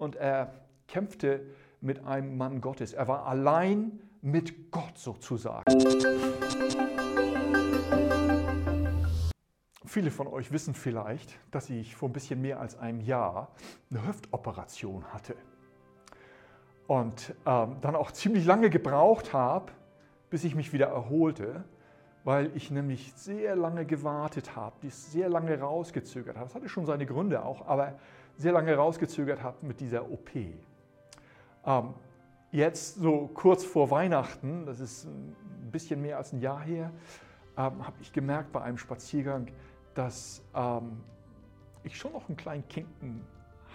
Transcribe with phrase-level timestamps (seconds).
[0.00, 0.54] und er
[0.88, 1.46] kämpfte
[1.80, 2.94] mit einem Mann Gottes.
[2.94, 5.70] Er war allein mit Gott sozusagen.
[9.84, 13.52] Viele von euch wissen vielleicht, dass ich vor ein bisschen mehr als einem Jahr
[13.90, 15.34] eine Hüftoperation hatte.
[16.86, 19.72] Und ähm, dann auch ziemlich lange gebraucht habe,
[20.30, 21.64] bis ich mich wieder erholte,
[22.24, 26.46] weil ich nämlich sehr lange gewartet habe, dies sehr lange rausgezögert habe.
[26.46, 27.98] Das hatte schon seine Gründe auch, aber
[28.40, 30.30] sehr lange rausgezögert habe mit dieser OP.
[31.66, 31.94] Ähm,
[32.50, 36.90] jetzt, so kurz vor Weihnachten, das ist ein bisschen mehr als ein Jahr her,
[37.58, 39.48] ähm, habe ich gemerkt bei einem Spaziergang,
[39.94, 41.02] dass ähm,
[41.82, 43.26] ich schon noch einen kleinen Kinken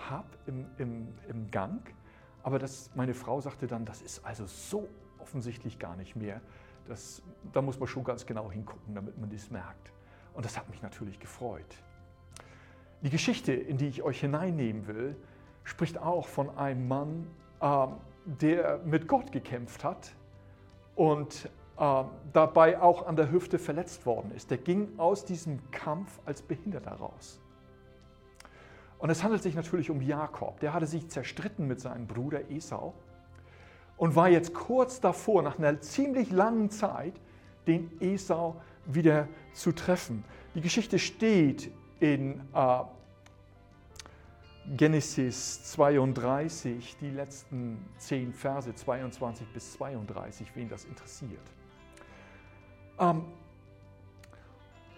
[0.09, 1.93] habe im, im, im Gang,
[2.41, 4.87] aber dass meine Frau sagte dann, das ist also so
[5.20, 6.41] offensichtlich gar nicht mehr.
[6.87, 7.21] Das,
[7.53, 9.91] da muss man schon ganz genau hingucken, damit man das merkt.
[10.34, 11.84] Und das hat mich natürlich gefreut.
[13.02, 15.16] Die Geschichte, in die ich euch hineinnehmen will,
[15.63, 17.27] spricht auch von einem Mann,
[17.62, 17.88] äh,
[18.26, 20.15] der mit Gott gekämpft hat
[20.96, 24.49] und äh, dabei auch an der Hüfte verletzt worden ist.
[24.49, 27.40] Der ging aus diesem Kampf als Behinderter raus.
[28.98, 30.59] Und es handelt sich natürlich um Jakob.
[30.62, 32.93] Der hatte sich zerstritten mit seinem Bruder Esau
[33.98, 37.13] und war jetzt kurz davor, nach einer ziemlich langen Zeit,
[37.68, 40.24] den Esau wieder zu treffen.
[40.54, 42.79] Die Geschichte steht in äh,
[44.76, 51.41] Genesis 32, die letzten zehn Verse 22 bis 32, wen das interessiert.
[52.99, 53.24] Ähm,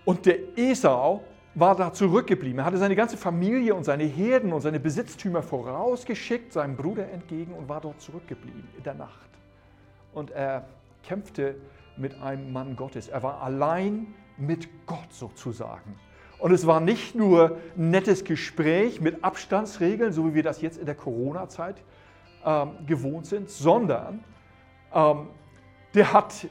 [0.06, 1.24] und der Esau
[1.54, 2.60] war da zurückgeblieben.
[2.60, 7.54] Er hatte seine ganze Familie und seine Herden und seine Besitztümer vorausgeschickt, seinem Bruder entgegen
[7.54, 9.30] und war dort zurückgeblieben in der Nacht.
[10.14, 10.66] Und er
[11.04, 11.56] kämpfte
[11.98, 13.08] mit einem Mann Gottes.
[13.08, 15.96] Er war allein mit Gott sozusagen.
[16.40, 20.78] Und es war nicht nur ein nettes Gespräch mit Abstandsregeln, so wie wir das jetzt
[20.78, 21.84] in der Corona-Zeit
[22.46, 24.24] ähm, gewohnt sind, sondern
[24.94, 25.28] ähm,
[25.94, 26.48] der hat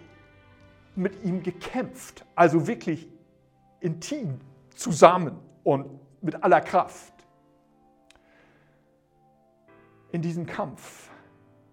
[0.97, 3.09] mit ihm gekämpft, also wirklich
[3.81, 4.41] intim
[4.75, 5.87] zusammen und
[6.23, 7.13] mit aller Kraft.
[10.11, 11.11] In diesem Kampf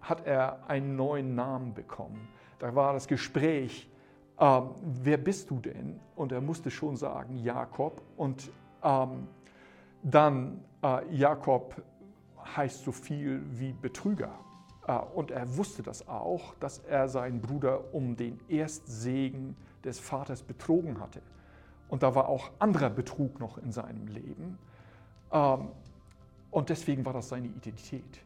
[0.00, 2.28] hat er einen neuen Namen bekommen.
[2.58, 3.88] Da war das Gespräch,
[4.38, 6.00] ähm, wer bist du denn?
[6.16, 8.02] Und er musste schon sagen, Jakob.
[8.16, 8.50] Und
[8.82, 9.28] ähm,
[10.02, 11.82] dann, äh, Jakob
[12.56, 14.32] heißt so viel wie Betrüger.
[14.86, 20.42] Äh, und er wusste das auch, dass er seinen Bruder um den Erstsegen des Vaters
[20.42, 21.22] betrogen hatte.
[21.88, 24.58] Und da war auch anderer Betrug noch in seinem Leben.
[25.30, 25.68] Ähm,
[26.50, 28.24] und deswegen war das seine Identität.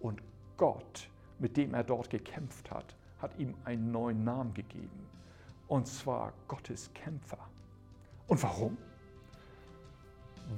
[0.00, 0.22] Und
[0.56, 5.06] Gott, mit dem er dort gekämpft hat, hat ihm einen neuen Namen gegeben.
[5.70, 7.38] Und zwar Gottes Kämpfer.
[8.26, 8.76] Und warum?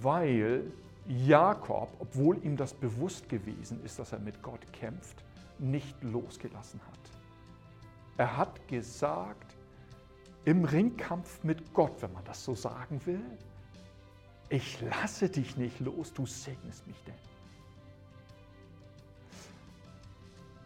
[0.00, 0.72] Weil
[1.06, 5.22] Jakob, obwohl ihm das bewusst gewesen ist, dass er mit Gott kämpft,
[5.58, 6.98] nicht losgelassen hat.
[8.16, 9.54] Er hat gesagt,
[10.46, 13.22] im Ringkampf mit Gott, wenn man das so sagen will,
[14.48, 17.14] ich lasse dich nicht los, du segnest mich denn.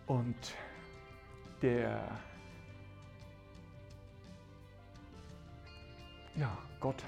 [0.07, 0.55] Und
[1.63, 2.09] der,
[6.37, 7.03] ja, Gott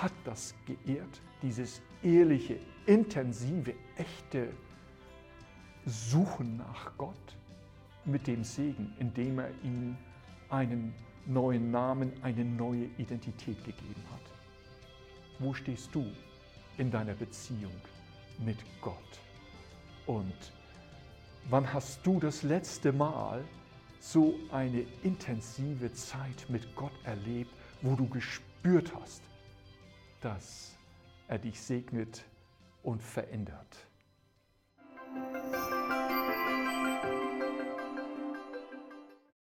[0.00, 4.48] hat das geehrt, dieses ehrliche, intensive, echte
[5.86, 7.36] Suchen nach Gott
[8.04, 9.96] mit dem Segen, indem er ihm
[10.50, 10.94] einen
[11.26, 14.20] neuen Namen, eine neue Identität gegeben hat.
[15.38, 16.06] Wo stehst du
[16.78, 17.74] in deiner Beziehung
[18.38, 18.94] mit Gott?
[20.06, 20.52] Und
[21.48, 23.42] wann hast du das letzte Mal
[24.00, 29.22] so eine intensive Zeit mit Gott erlebt, wo du gespürt hast,
[30.22, 30.74] dass
[31.28, 32.24] er dich segnet
[32.82, 33.86] und verändert?